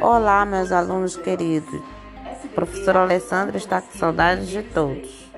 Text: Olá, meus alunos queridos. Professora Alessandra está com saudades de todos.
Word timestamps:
Olá, 0.00 0.44
meus 0.44 0.70
alunos 0.70 1.16
queridos. 1.16 1.82
Professora 2.54 3.02
Alessandra 3.02 3.56
está 3.56 3.80
com 3.80 3.98
saudades 3.98 4.48
de 4.48 4.62
todos. 4.62 5.30